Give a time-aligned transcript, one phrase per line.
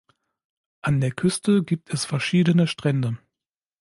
[0.81, 3.19] An der Küste gibt es verschiedene Strände.